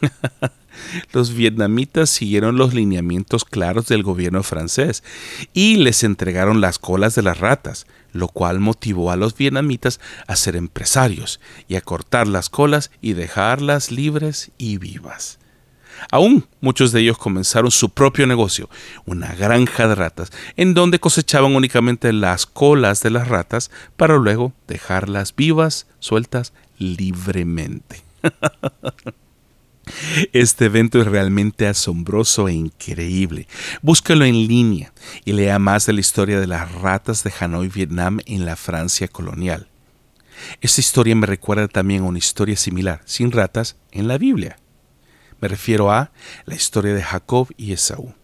los 1.12 1.34
vietnamitas 1.34 2.10
siguieron 2.10 2.56
los 2.56 2.74
lineamientos 2.74 3.44
claros 3.44 3.86
del 3.86 4.02
gobierno 4.02 4.42
francés 4.42 5.02
y 5.52 5.76
les 5.76 6.04
entregaron 6.04 6.60
las 6.60 6.78
colas 6.78 7.14
de 7.14 7.22
las 7.22 7.38
ratas, 7.38 7.86
lo 8.12 8.28
cual 8.28 8.60
motivó 8.60 9.10
a 9.10 9.16
los 9.16 9.36
vietnamitas 9.36 10.00
a 10.26 10.36
ser 10.36 10.56
empresarios 10.56 11.40
y 11.68 11.76
a 11.76 11.80
cortar 11.80 12.28
las 12.28 12.48
colas 12.48 12.90
y 13.00 13.12
dejarlas 13.12 13.90
libres 13.90 14.50
y 14.58 14.78
vivas. 14.78 15.38
Aún 16.10 16.46
muchos 16.60 16.92
de 16.92 17.00
ellos 17.00 17.18
comenzaron 17.18 17.70
su 17.70 17.90
propio 17.90 18.26
negocio, 18.26 18.70
una 19.04 19.34
granja 19.34 19.86
de 19.86 19.94
ratas, 19.94 20.32
en 20.56 20.74
donde 20.74 20.98
cosechaban 20.98 21.54
únicamente 21.54 22.12
las 22.12 22.46
colas 22.46 23.02
de 23.02 23.10
las 23.10 23.28
ratas 23.28 23.70
para 23.96 24.16
luego 24.16 24.52
dejarlas 24.66 25.34
vivas, 25.34 25.86
sueltas 25.98 26.52
libremente. 26.78 28.02
Este 30.32 30.66
evento 30.66 31.00
es 31.00 31.06
realmente 31.06 31.66
asombroso 31.66 32.48
e 32.48 32.52
increíble. 32.52 33.46
Búscalo 33.82 34.24
en 34.24 34.46
línea 34.46 34.92
y 35.24 35.32
lea 35.32 35.58
más 35.58 35.86
de 35.86 35.92
la 35.92 36.00
historia 36.00 36.40
de 36.40 36.46
las 36.46 36.72
ratas 36.72 37.22
de 37.24 37.32
Hanoi, 37.38 37.68
Vietnam 37.68 38.18
en 38.26 38.44
la 38.44 38.56
Francia 38.56 39.08
colonial. 39.08 39.68
Esta 40.60 40.80
historia 40.80 41.14
me 41.14 41.26
recuerda 41.26 41.68
también 41.68 42.02
a 42.02 42.06
una 42.06 42.18
historia 42.18 42.56
similar, 42.56 43.02
sin 43.04 43.30
ratas, 43.32 43.76
en 43.90 44.08
la 44.08 44.18
Biblia. 44.18 44.58
Me 45.40 45.48
refiero 45.48 45.90
a 45.90 46.12
la 46.44 46.54
historia 46.54 46.94
de 46.94 47.02
Jacob 47.02 47.48
y 47.56 47.72
Esaú. 47.72 48.14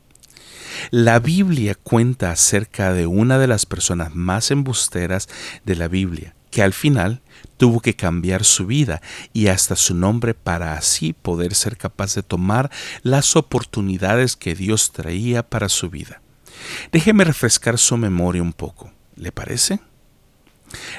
La 0.90 1.18
Biblia 1.18 1.74
cuenta 1.74 2.30
acerca 2.30 2.92
de 2.92 3.06
una 3.06 3.38
de 3.38 3.46
las 3.46 3.66
personas 3.66 4.14
más 4.14 4.50
embusteras 4.50 5.28
de 5.64 5.76
la 5.76 5.88
Biblia, 5.88 6.34
que 6.56 6.62
al 6.62 6.72
final 6.72 7.20
tuvo 7.58 7.80
que 7.80 7.94
cambiar 7.94 8.42
su 8.42 8.64
vida 8.64 9.02
y 9.34 9.48
hasta 9.48 9.76
su 9.76 9.94
nombre 9.94 10.32
para 10.32 10.72
así 10.72 11.12
poder 11.12 11.54
ser 11.54 11.76
capaz 11.76 12.14
de 12.14 12.22
tomar 12.22 12.70
las 13.02 13.36
oportunidades 13.36 14.36
que 14.36 14.54
Dios 14.54 14.90
traía 14.90 15.46
para 15.46 15.68
su 15.68 15.90
vida. 15.90 16.22
Déjeme 16.92 17.24
refrescar 17.24 17.76
su 17.76 17.98
memoria 17.98 18.40
un 18.40 18.54
poco, 18.54 18.90
¿le 19.16 19.32
parece? 19.32 19.80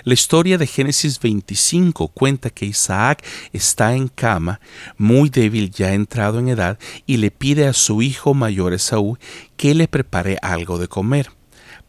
La 0.03 0.13
historia 0.13 0.59
de 0.59 0.67
Génesis 0.67 1.19
25 1.19 2.09
cuenta 2.09 2.51
que 2.51 2.67
Isaac 2.67 3.25
está 3.51 3.95
en 3.95 4.09
cama, 4.09 4.61
muy 4.95 5.31
débil 5.31 5.71
ya 5.71 5.93
entrado 5.93 6.37
en 6.37 6.49
edad, 6.49 6.77
y 7.07 7.17
le 7.17 7.31
pide 7.31 7.67
a 7.67 7.73
su 7.73 8.03
hijo 8.03 8.35
mayor 8.35 8.73
Esaú 8.73 9.17
que 9.55 9.73
le 9.73 9.87
prepare 9.87 10.37
algo 10.43 10.77
de 10.77 10.87
comer, 10.87 11.31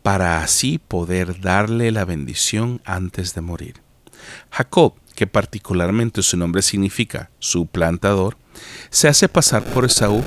para 0.02 0.42
así 0.42 0.78
poder 0.78 1.40
darle 1.40 1.90
la 1.90 2.04
bendición 2.04 2.80
antes 2.84 3.34
de 3.34 3.40
morir. 3.40 3.82
Jacob, 4.50 4.94
que 5.14 5.26
particularmente 5.26 6.22
su 6.22 6.36
nombre 6.36 6.62
significa 6.62 7.30
suplantador, 7.38 8.36
se 8.90 9.08
hace 9.08 9.28
pasar 9.28 9.64
por 9.64 9.84
Esaú 9.84 10.22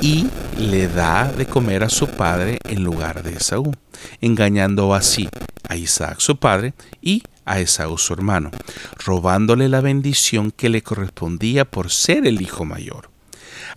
y 0.00 0.28
le 0.58 0.88
da 0.88 1.32
de 1.32 1.46
comer 1.46 1.84
a 1.84 1.88
su 1.88 2.06
padre 2.08 2.58
en 2.64 2.84
lugar 2.84 3.22
de 3.22 3.34
Esaú, 3.34 3.72
engañando 4.20 4.94
así 4.94 5.28
a 5.68 5.76
Isaac 5.76 6.20
su 6.20 6.36
padre 6.36 6.74
y 7.00 7.22
a 7.44 7.60
Esaú 7.60 7.96
su 7.96 8.12
hermano, 8.12 8.50
robándole 9.04 9.68
la 9.68 9.80
bendición 9.80 10.50
que 10.50 10.68
le 10.68 10.82
correspondía 10.82 11.64
por 11.64 11.90
ser 11.90 12.26
el 12.26 12.42
hijo 12.42 12.64
mayor. 12.64 13.15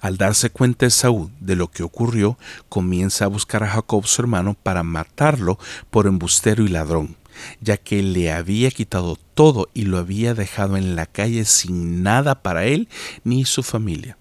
Al 0.02 0.18
darse 0.18 0.50
cuenta 0.50 0.86
Esaú 0.86 1.32
de 1.40 1.56
lo 1.56 1.70
que 1.70 1.84
ocurrió, 1.84 2.38
comienza 2.70 3.26
a 3.26 3.30
buscar 3.30 3.64
a 3.64 3.70
Jacob 3.70 4.06
su 4.08 4.22
hermano 4.22 4.56
para 4.62 4.84
matarlo 4.84 5.60
por 5.90 6.08
embustero 6.08 6.64
y 6.64 6.68
ladrón 6.70 7.18
ya 7.62 7.78
que 7.78 8.02
le 8.02 8.32
había 8.32 8.72
quitado 8.72 9.18
todo 9.34 9.70
y 9.74 9.84
lo 9.84 9.98
había 9.98 10.34
dejado 10.34 10.78
en 10.78 10.96
la 10.96 11.06
calle 11.06 11.46
sin 11.46 12.04
nada 12.04 12.42
para 12.42 12.66
él 12.66 12.90
ni 13.24 13.46
su 13.46 13.64
familia. 13.64 14.18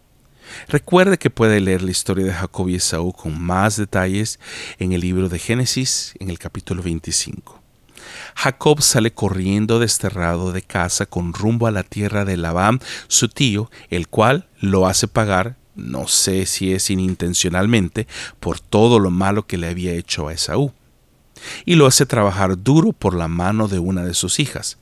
Recuerde 0.69 1.19
que 1.19 1.31
puede 1.31 1.61
leer 1.61 1.83
la 1.83 1.91
historia 1.91 2.25
de 2.25 2.33
Jacob 2.33 2.69
y 2.69 2.77
Esaú 2.77 3.13
con 3.13 3.39
más 3.41 3.77
detalles 3.77 4.41
en 4.79 4.93
el 4.93 5.03
libro 5.03 5.29
de 5.29 5.39
Génesis, 5.39 6.15
en 6.21 6.31
el 6.31 6.39
capítulo 6.39 6.83
25. 6.83 7.63
Jacob 8.35 8.81
sale 8.81 9.13
corriendo 9.13 9.79
desterrado 9.79 10.53
de 10.53 10.63
casa 10.63 11.05
con 11.05 11.35
rumbo 11.35 11.67
a 11.67 11.71
la 11.71 11.83
tierra 11.83 12.25
de 12.25 12.37
Labán, 12.37 12.81
su 13.09 13.29
tío, 13.29 13.71
el 13.91 14.09
cual 14.09 14.49
lo 14.61 14.87
hace 14.87 15.09
pagar, 15.09 15.57
no 15.79 16.07
sé 16.09 16.45
si 16.45 16.73
es 16.73 16.91
inintencionalmente, 16.91 18.07
por 18.41 18.61
todo 18.61 18.99
lo 18.99 19.11
malo 19.11 19.47
que 19.47 19.57
le 19.57 19.69
había 19.69 19.93
hecho 19.93 20.29
a 20.29 20.33
Esaú 20.35 20.73
y 21.65 21.75
lo 21.75 21.87
hace 21.87 22.07
trabajar 22.07 22.63
duro 22.63 22.93
por 22.93 23.15
la 23.15 23.29
mano 23.29 23.69
de 23.69 23.79
una 23.79 24.05
de 24.05 24.15
sus 24.15 24.41
hijas. 24.41 24.79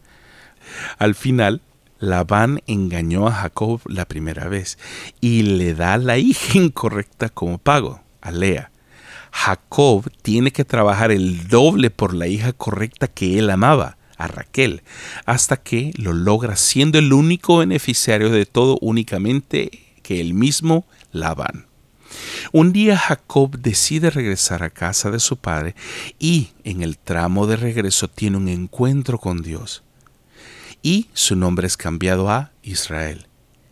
Al 0.98 1.14
final, 1.14 1.60
Labán 1.98 2.62
engañó 2.66 3.26
a 3.26 3.32
Jacob 3.32 3.80
la 3.86 4.06
primera 4.06 4.48
vez 4.48 4.78
y 5.20 5.42
le 5.42 5.74
da 5.74 5.96
la 5.98 6.18
hija 6.18 6.58
incorrecta 6.58 7.28
como 7.28 7.58
pago, 7.58 8.00
a 8.20 8.30
Lea. 8.30 8.70
Jacob 9.32 10.10
tiene 10.22 10.50
que 10.50 10.64
trabajar 10.64 11.10
el 11.10 11.48
doble 11.48 11.90
por 11.90 12.14
la 12.14 12.26
hija 12.26 12.52
correcta 12.52 13.06
que 13.06 13.38
él 13.38 13.50
amaba, 13.50 13.98
a 14.16 14.28
Raquel, 14.28 14.82
hasta 15.26 15.58
que 15.58 15.92
lo 15.96 16.14
logra 16.14 16.56
siendo 16.56 16.98
el 16.98 17.12
único 17.12 17.58
beneficiario 17.58 18.30
de 18.30 18.46
todo 18.46 18.78
únicamente 18.80 19.85
que 20.06 20.20
el 20.20 20.34
mismo 20.34 20.86
Labán. 21.10 21.66
Un 22.52 22.72
día 22.72 22.96
Jacob 22.96 23.58
decide 23.58 24.08
regresar 24.10 24.62
a 24.62 24.70
casa 24.70 25.10
de 25.10 25.18
su 25.18 25.36
padre 25.36 25.74
y 26.20 26.50
en 26.62 26.84
el 26.84 26.96
tramo 26.96 27.48
de 27.48 27.56
regreso 27.56 28.06
tiene 28.06 28.36
un 28.36 28.46
encuentro 28.46 29.18
con 29.18 29.42
Dios. 29.42 29.82
Y 30.80 31.08
su 31.12 31.34
nombre 31.34 31.66
es 31.66 31.76
cambiado 31.76 32.30
a 32.30 32.52
Israel, 32.62 33.26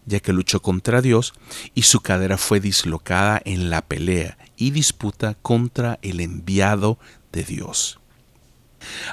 ya 0.06 0.18
que 0.18 0.32
luchó 0.32 0.60
contra 0.60 1.00
Dios 1.00 1.34
y 1.72 1.82
su 1.82 2.00
cadera 2.00 2.36
fue 2.36 2.58
dislocada 2.58 3.40
en 3.44 3.70
la 3.70 3.82
pelea 3.82 4.36
y 4.56 4.72
disputa 4.72 5.36
contra 5.40 6.00
el 6.02 6.18
enviado 6.18 6.98
de 7.30 7.44
Dios. 7.44 8.00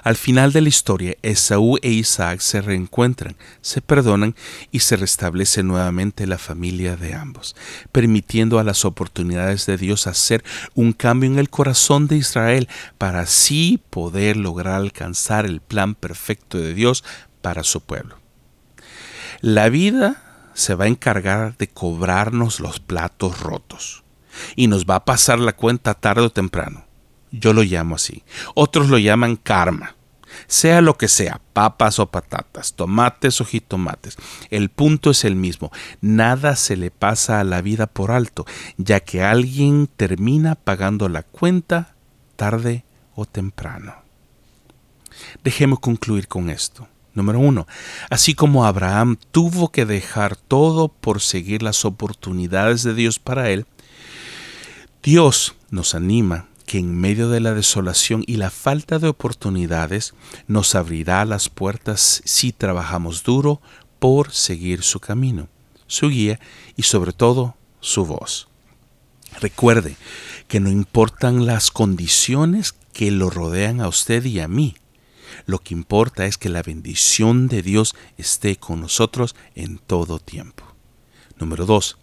Al 0.04 0.16
final 0.16 0.52
de 0.52 0.62
la 0.62 0.70
historia, 0.70 1.16
Esaú 1.22 1.78
e 1.82 1.90
Isaac 1.90 2.40
se 2.40 2.62
reencuentran, 2.62 3.36
se 3.62 3.82
perdonan 3.82 4.36
y 4.72 4.80
se 4.80 4.96
restablece 4.96 5.64
nuevamente 5.64 6.28
la 6.28 6.38
familia 6.38 6.96
de 6.96 7.14
ambos, 7.14 7.56
permitiendo 7.92 8.60
a 8.60 8.64
las 8.64 8.86
oportunidades 8.86 9.66
de 9.66 9.78
Dios 9.78 10.08
hacer 10.08 10.44
un 10.74 10.94
cambio 10.94 11.30
en 11.30 11.40
el 11.40 11.50
corazón 11.50 12.08
de 12.08 12.18
Israel 12.18 12.68
para 12.98 13.22
así 13.22 13.82
poder 13.90 14.38
lograr 14.38 14.76
alcanzar 14.76 15.46
el 15.46 15.62
plan 15.62 15.96
perfecto 15.96 16.58
de 16.58 16.74
Dios 16.74 17.04
para 17.42 17.64
su 17.64 17.82
pueblo. 17.82 18.18
La 19.42 19.70
vida 19.70 20.52
se 20.54 20.76
va 20.76 20.86
a 20.86 20.90
encargar 20.90 21.58
de 21.58 21.68
cobrarnos 21.68 22.60
los 22.60 22.80
platos 22.80 23.40
rotos 23.40 24.04
y 24.56 24.68
nos 24.68 24.86
va 24.86 24.96
a 24.96 25.06
pasar 25.06 25.40
la 25.40 25.54
cuenta 25.54 25.94
tarde 25.94 26.22
o 26.22 26.30
temprano. 26.30 26.86
Yo 27.32 27.54
lo 27.54 27.64
llamo 27.64 27.96
así. 27.96 28.24
Otros 28.54 28.90
lo 28.90 28.98
llaman 28.98 29.38
karma. 29.38 29.96
Sea 30.48 30.82
lo 30.82 30.98
que 30.98 31.08
sea, 31.08 31.42
papas 31.54 32.00
o 32.00 32.08
patatas, 32.08 32.74
tomates 32.74 33.42
o 33.42 33.46
jitomates, 33.46 34.18
el 34.50 34.70
punto 34.70 35.12
es 35.12 35.26
el 35.26 35.36
mismo. 35.36 35.72
Nada 36.00 36.56
se 36.56 36.78
le 36.78 36.92
pasa 36.92 37.40
a 37.40 37.44
la 37.44 37.62
vida 37.62 37.88
por 37.88 38.12
alto, 38.12 38.46
ya 38.78 39.02
que 39.02 39.24
alguien 39.24 39.88
termina 39.88 40.56
pagando 40.56 41.10
la 41.10 41.24
cuenta 41.24 41.96
tarde 42.36 42.86
o 43.14 43.26
temprano. 43.26 43.96
Dejemos 45.44 45.80
concluir 45.80 46.28
con 46.28 46.50
esto. 46.50 46.88
Número 47.14 47.40
uno, 47.40 47.68
así 48.10 48.34
como 48.34 48.66
Abraham 48.66 49.18
tuvo 49.32 49.70
que 49.70 49.86
dejar 49.86 50.38
todo 50.38 50.88
por 50.88 51.20
seguir 51.20 51.62
las 51.62 51.84
oportunidades 51.84 52.84
de 52.84 52.94
Dios 52.94 53.20
para 53.20 53.50
él, 53.50 53.66
Dios 55.04 55.56
nos 55.72 55.94
anima 55.94 56.48
que 56.72 56.80
en 56.80 56.98
medio 56.98 57.28
de 57.28 57.42
la 57.42 57.54
desolación 57.54 58.24
y 58.28 58.38
la 58.38 58.50
falta 58.50 58.98
de 58.98 59.10
oportunidades 59.10 60.14
nos 60.48 60.74
abrirá 60.74 61.26
las 61.26 61.50
puertas 61.50 62.22
si 62.24 62.54
trabajamos 62.54 63.24
duro 63.24 63.60
por 64.00 64.32
seguir 64.32 64.82
su 64.82 65.02
camino, 65.02 65.50
su 65.88 66.08
guía 66.08 66.40
y 66.78 66.84
sobre 66.84 67.12
todo 67.12 67.58
su 67.82 68.06
voz. 68.06 68.48
Recuerde 69.42 69.98
que 70.48 70.62
no 70.62 70.70
importan 70.70 71.46
las 71.46 71.72
condiciones 71.72 72.74
que 72.94 73.12
lo 73.12 73.30
rodean 73.30 73.82
a 73.82 73.90
usted 73.90 74.24
y 74.24 74.40
a 74.40 74.48
mí, 74.48 74.76
lo 75.46 75.60
que 75.60 75.74
importa 75.74 76.26
es 76.26 76.38
que 76.38 76.48
la 76.48 76.64
bendición 76.64 77.50
de 77.50 77.64
Dios 77.64 77.96
esté 78.18 78.56
con 78.56 78.80
nosotros 78.80 79.36
en 79.56 79.78
todo 79.78 80.20
tiempo. 80.20 80.71
Número 81.42 81.66
2. 81.66 81.98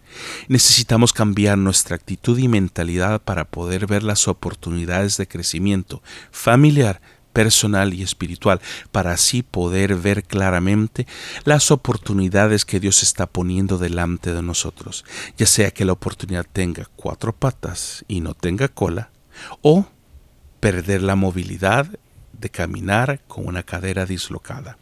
Necesitamos 0.49 1.13
cambiar 1.13 1.57
nuestra 1.57 1.95
actitud 1.95 2.37
y 2.37 2.49
mentalidad 2.49 3.21
para 3.21 3.45
poder 3.45 3.87
ver 3.87 4.03
las 4.03 4.27
oportunidades 4.27 5.15
de 5.15 5.27
crecimiento 5.27 6.03
familiar, 6.29 7.01
personal 7.31 7.93
y 7.93 8.03
espiritual, 8.03 8.59
para 8.91 9.13
así 9.13 9.41
poder 9.41 9.95
ver 9.95 10.23
claramente 10.23 11.07
las 11.45 11.71
oportunidades 11.71 12.65
que 12.65 12.81
Dios 12.81 13.01
está 13.01 13.27
poniendo 13.27 13.77
delante 13.77 14.33
de 14.33 14.41
nosotros, 14.41 15.05
ya 15.37 15.45
sea 15.45 15.71
que 15.71 15.85
la 15.85 15.93
oportunidad 15.93 16.45
tenga 16.51 16.89
cuatro 16.97 17.33
patas 17.33 18.03
y 18.09 18.19
no 18.19 18.33
tenga 18.33 18.67
cola, 18.67 19.09
o 19.61 19.87
perder 20.59 21.01
la 21.01 21.15
movilidad 21.15 21.87
de 22.33 22.49
caminar 22.49 23.21
con 23.27 23.47
una 23.47 23.63
cadera 23.63 24.05
dislocada. 24.05 24.77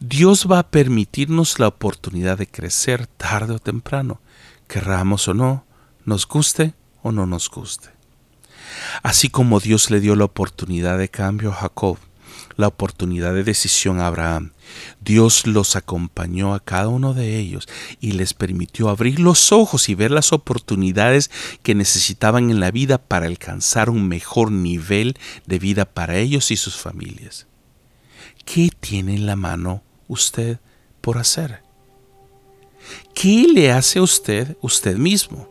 Dios 0.00 0.46
va 0.50 0.60
a 0.60 0.70
permitirnos 0.70 1.58
la 1.58 1.68
oportunidad 1.68 2.38
de 2.38 2.46
crecer 2.46 3.06
tarde 3.06 3.54
o 3.54 3.58
temprano, 3.58 4.20
querramos 4.68 5.28
o 5.28 5.34
no, 5.34 5.64
nos 6.04 6.26
guste 6.26 6.74
o 7.02 7.12
no 7.12 7.26
nos 7.26 7.50
guste. 7.50 7.90
Así 9.02 9.28
como 9.28 9.60
Dios 9.60 9.90
le 9.90 10.00
dio 10.00 10.16
la 10.16 10.24
oportunidad 10.24 10.98
de 10.98 11.08
cambio 11.08 11.50
a 11.50 11.54
Jacob, 11.54 11.98
la 12.56 12.68
oportunidad 12.68 13.34
de 13.34 13.44
decisión 13.44 14.00
a 14.00 14.06
Abraham. 14.06 14.52
Dios 15.00 15.46
los 15.46 15.76
acompañó 15.76 16.54
a 16.54 16.60
cada 16.60 16.88
uno 16.88 17.14
de 17.14 17.38
ellos 17.38 17.68
y 18.00 18.12
les 18.12 18.34
permitió 18.34 18.88
abrir 18.88 19.20
los 19.20 19.52
ojos 19.52 19.88
y 19.88 19.94
ver 19.94 20.10
las 20.10 20.32
oportunidades 20.32 21.30
que 21.62 21.74
necesitaban 21.74 22.50
en 22.50 22.60
la 22.60 22.70
vida 22.70 22.98
para 22.98 23.26
alcanzar 23.26 23.90
un 23.90 24.08
mejor 24.08 24.50
nivel 24.50 25.16
de 25.46 25.58
vida 25.58 25.84
para 25.84 26.16
ellos 26.16 26.50
y 26.50 26.56
sus 26.56 26.76
familias. 26.76 27.46
¿Qué 28.86 28.90
tiene 28.90 29.16
en 29.16 29.26
la 29.26 29.34
mano 29.34 29.82
usted 30.06 30.60
por 31.00 31.18
hacer? 31.18 31.60
¿Qué 33.14 33.48
le 33.52 33.72
hace 33.72 33.98
a 33.98 34.02
usted 34.02 34.56
usted 34.60 34.96
mismo? 34.96 35.48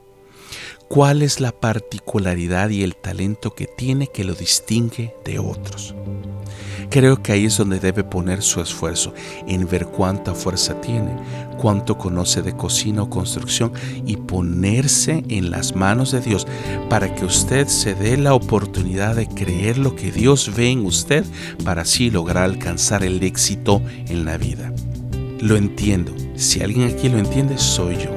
¿Cuál 0.88 1.24
es 1.24 1.40
la 1.40 1.52
particularidad 1.52 2.70
y 2.70 2.84
el 2.84 2.96
talento 2.96 3.56
que 3.56 3.66
tiene 3.66 4.08
que 4.08 4.24
lo 4.24 4.36
distingue 4.36 5.16
de 5.26 5.40
otros? 5.40 5.96
Creo 6.92 7.22
que 7.22 7.32
ahí 7.32 7.46
es 7.46 7.58
donde 7.58 7.80
debe 7.80 8.04
poner 8.04 8.44
su 8.44 8.62
esfuerzo, 8.62 9.14
en 9.48 9.68
ver 9.68 9.88
cuánta 9.88 10.36
fuerza 10.36 10.80
tiene, 10.82 11.18
cuánto 11.58 11.98
conoce 11.98 12.44
de 12.44 12.56
cocina 12.56 13.02
o 13.02 13.10
construcción 13.10 13.74
y 14.06 14.18
ponerse 14.18 15.24
en 15.28 15.50
las 15.50 15.76
manos 15.76 16.12
de 16.12 16.22
Dios 16.22 16.46
para 16.88 17.14
que 17.16 17.26
usted 17.26 17.68
se 17.68 17.96
dé 17.96 18.16
la 18.16 18.36
oportunidad 18.36 19.16
de 19.16 19.28
creer 19.28 19.80
lo 19.80 19.96
que 19.96 20.12
Dios 20.12 20.56
ve 20.56 20.70
en 20.70 20.86
usted 20.86 21.26
para 21.64 21.82
así 21.82 22.12
lograr 22.12 22.44
alcanzar 22.44 23.04
el 23.04 23.22
éxito 23.24 23.82
en 24.08 24.24
la 24.24 24.38
vida. 24.38 24.72
Lo 25.42 25.58
entiendo. 25.58 26.14
Si 26.36 26.62
alguien 26.62 26.90
aquí 26.90 27.10
lo 27.10 27.18
entiende, 27.18 27.58
soy 27.58 27.98
yo. 27.98 28.15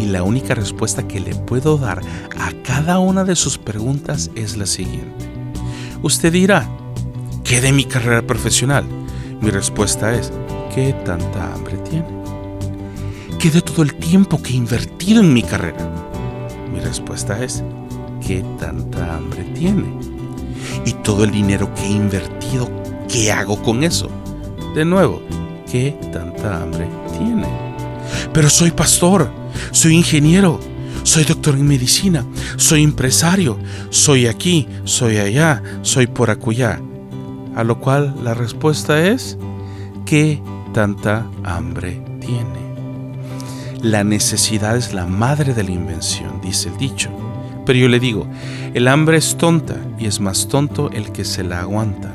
Y 0.00 0.06
la 0.06 0.24
única 0.24 0.54
respuesta 0.54 1.06
que 1.06 1.20
le 1.20 1.34
puedo 1.34 1.78
dar 1.78 2.00
a 2.38 2.52
cada 2.64 2.98
una 2.98 3.22
de 3.22 3.36
sus 3.36 3.58
preguntas 3.58 4.30
es 4.34 4.56
la 4.56 4.66
siguiente. 4.66 5.28
Usted 6.02 6.32
dirá, 6.32 6.68
¿Qué 7.50 7.60
de 7.60 7.72
mi 7.72 7.84
carrera 7.84 8.22
profesional? 8.22 8.84
Mi 9.40 9.50
respuesta 9.50 10.14
es, 10.14 10.30
¿qué 10.72 10.92
tanta 11.04 11.52
hambre 11.52 11.78
tiene? 11.78 12.06
¿Qué 13.40 13.50
de 13.50 13.60
todo 13.60 13.82
el 13.82 13.96
tiempo 13.96 14.40
que 14.40 14.52
he 14.52 14.56
invertido 14.56 15.20
en 15.20 15.34
mi 15.34 15.42
carrera? 15.42 15.84
Mi 16.72 16.78
respuesta 16.78 17.42
es, 17.42 17.64
¿qué 18.24 18.44
tanta 18.60 19.16
hambre 19.16 19.42
tiene? 19.52 19.92
Y 20.84 20.92
todo 21.02 21.24
el 21.24 21.32
dinero 21.32 21.74
que 21.74 21.82
he 21.82 21.90
invertido, 21.90 22.70
¿qué 23.08 23.32
hago 23.32 23.60
con 23.60 23.82
eso? 23.82 24.08
De 24.76 24.84
nuevo, 24.84 25.20
¿qué 25.68 25.98
tanta 26.12 26.62
hambre 26.62 26.86
tiene? 27.18 27.48
Pero 28.32 28.48
soy 28.48 28.70
pastor, 28.70 29.28
soy 29.72 29.94
ingeniero, 29.94 30.60
soy 31.02 31.24
doctor 31.24 31.54
en 31.54 31.66
medicina, 31.66 32.24
soy 32.56 32.82
empresario, 32.82 33.58
soy 33.90 34.26
aquí, 34.26 34.68
soy 34.84 35.16
allá, 35.16 35.62
soy 35.82 36.06
por 36.06 36.30
acullá. 36.30 36.80
A 37.54 37.64
lo 37.64 37.80
cual 37.80 38.14
la 38.22 38.34
respuesta 38.34 39.06
es, 39.06 39.36
¿qué 40.06 40.42
tanta 40.72 41.26
hambre 41.42 42.02
tiene? 42.20 42.60
La 43.82 44.04
necesidad 44.04 44.76
es 44.76 44.92
la 44.92 45.06
madre 45.06 45.54
de 45.54 45.64
la 45.64 45.70
invención, 45.70 46.40
dice 46.42 46.68
el 46.68 46.76
dicho. 46.76 47.10
Pero 47.64 47.78
yo 47.78 47.88
le 47.88 48.00
digo, 48.00 48.26
el 48.74 48.88
hambre 48.88 49.16
es 49.16 49.36
tonta 49.36 49.76
y 49.98 50.06
es 50.06 50.20
más 50.20 50.48
tonto 50.48 50.90
el 50.90 51.12
que 51.12 51.24
se 51.24 51.42
la 51.44 51.60
aguanta, 51.60 52.12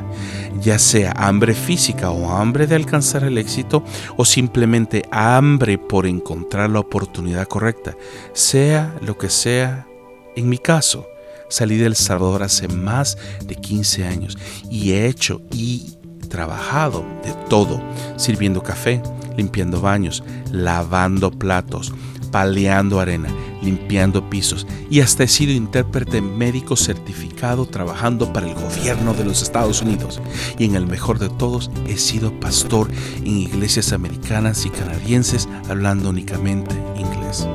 ya 0.65 0.80
sea 0.80 1.13
hambre 1.15 1.54
física 1.54 2.10
o 2.10 2.32
hambre 2.32 2.65
de 2.65 2.75
alcanzar 2.75 3.23
el 3.23 3.38
éxito 3.38 3.84
o 4.17 4.25
simplemente 4.25 5.04
hambre 5.12 5.78
por 5.78 6.08
encontrar 6.08 6.71
la 6.71 6.80
oportunidad 6.80 7.47
correcta, 7.47 7.95
sea 8.34 8.95
lo 9.01 9.15
que 9.17 9.30
sea 9.30 9.88
en 10.36 10.49
mi 10.49 10.58
caso 10.58 11.08
Salí 11.47 11.78
del 11.78 11.95
Salvador 11.95 12.43
hace 12.43 12.67
más 12.67 13.17
de 13.45 13.56
15 13.56 14.06
años 14.06 14.38
y 14.69 14.93
he 14.93 15.06
hecho 15.06 15.41
y 15.51 15.95
trabajado 16.28 17.06
de 17.23 17.34
todo, 17.49 17.82
sirviendo 18.17 18.63
café, 18.63 19.01
limpiando 19.38 19.80
baños, 19.80 20.23
lavando 20.51 21.30
platos, 21.32 21.93
paleando 22.36 23.00
arena, 23.00 23.30
limpiando 23.62 24.30
pisos 24.30 24.67
y 24.89 25.00
hasta 25.00 25.24
he 25.24 25.28
sido 25.30 25.54
intérprete 25.54 26.19
médico 26.19 26.76
certificado 26.76 27.65
trabajando 27.65 28.34
para 28.34 28.50
el 28.50 28.56
gobierno 28.56 29.13
de 29.13 29.24
los 29.24 29.41
Estados 29.41 29.82
Unidos. 29.82 30.19
Y 30.60 30.65
en 30.65 30.76
el 30.76 30.86
mejor 30.86 31.17
de 31.17 31.30
todos, 31.30 31.71
he 31.88 31.95
sido 31.95 32.38
pastor 32.41 32.91
en 33.19 33.38
iglesias 33.38 33.93
americanas 33.93 34.65
y 34.65 34.69
canadienses 34.69 35.48
hablando 35.69 36.10
únicamente 36.10 36.76
inglés. 36.98 37.48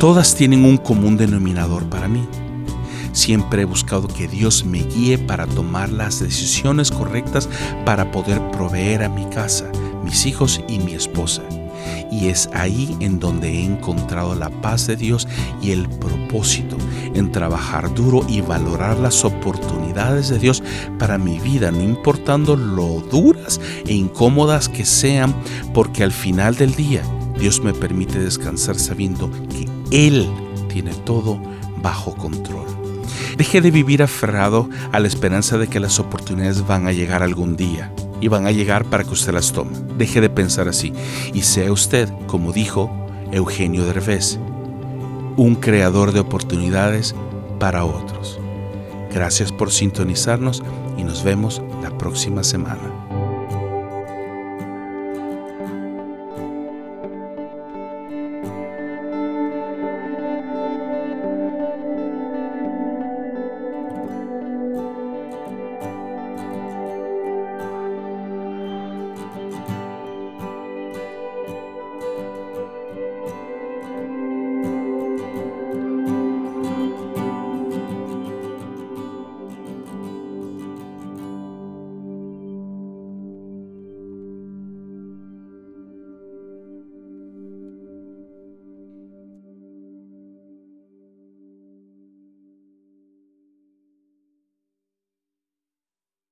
Todas 0.00 0.34
tienen 0.34 0.64
un 0.64 0.76
común 0.76 1.16
denominador 1.16 1.84
para 1.88 2.08
mí 2.08 2.26
Siempre 3.12 3.62
he 3.62 3.64
buscado 3.64 4.08
que 4.08 4.26
Dios 4.26 4.64
me 4.64 4.82
guíe 4.82 5.18
para 5.18 5.46
tomar 5.46 5.88
las 5.88 6.18
decisiones 6.18 6.90
correctas 6.90 7.48
para 7.84 8.10
poder 8.10 8.40
proveer 8.50 9.04
a 9.04 9.08
mi 9.08 9.26
casa, 9.26 9.70
mis 10.02 10.26
hijos 10.26 10.60
y 10.66 10.80
mi 10.80 10.94
esposa. 10.94 11.42
Y 12.10 12.28
es 12.28 12.48
ahí 12.52 12.96
en 13.00 13.20
donde 13.20 13.48
he 13.48 13.64
encontrado 13.64 14.34
la 14.34 14.50
paz 14.50 14.86
de 14.86 14.96
Dios 14.96 15.28
y 15.62 15.70
el 15.70 15.88
propósito 15.88 16.76
en 17.14 17.32
trabajar 17.32 17.92
duro 17.94 18.24
y 18.28 18.40
valorar 18.40 18.98
las 18.98 19.24
oportunidades 19.24 20.28
de 20.28 20.38
Dios 20.38 20.62
para 20.98 21.18
mi 21.18 21.38
vida, 21.38 21.70
no 21.70 21.82
importando 21.82 22.56
lo 22.56 23.00
duras 23.10 23.60
e 23.86 23.94
incómodas 23.94 24.68
que 24.68 24.84
sean, 24.84 25.34
porque 25.74 26.02
al 26.02 26.12
final 26.12 26.56
del 26.56 26.74
día 26.74 27.02
Dios 27.38 27.62
me 27.62 27.72
permite 27.72 28.18
descansar 28.18 28.78
sabiendo 28.78 29.30
que 29.48 29.68
Él 29.90 30.28
tiene 30.68 30.92
todo 31.04 31.40
bajo 31.82 32.14
control. 32.14 32.66
Deje 33.36 33.60
de 33.60 33.70
vivir 33.70 34.02
aferrado 34.02 34.68
a 34.92 35.00
la 35.00 35.08
esperanza 35.08 35.56
de 35.56 35.68
que 35.68 35.80
las 35.80 35.98
oportunidades 35.98 36.66
van 36.66 36.86
a 36.86 36.92
llegar 36.92 37.22
algún 37.22 37.56
día 37.56 37.92
y 38.20 38.28
van 38.28 38.46
a 38.46 38.52
llegar 38.52 38.84
para 38.84 39.04
que 39.04 39.10
usted 39.10 39.32
las 39.32 39.52
tome. 39.52 39.72
Deje 39.96 40.20
de 40.20 40.30
pensar 40.30 40.68
así 40.68 40.92
y 41.32 41.42
sea 41.42 41.72
usted, 41.72 42.08
como 42.26 42.52
dijo 42.52 42.90
Eugenio 43.32 43.84
Derbez, 43.84 44.38
un 45.36 45.54
creador 45.54 46.12
de 46.12 46.20
oportunidades 46.20 47.14
para 47.58 47.84
otros. 47.84 48.38
Gracias 49.12 49.52
por 49.52 49.70
sintonizarnos 49.70 50.62
y 50.96 51.04
nos 51.04 51.24
vemos 51.24 51.62
la 51.82 51.96
próxima 51.96 52.44
semana. 52.44 52.99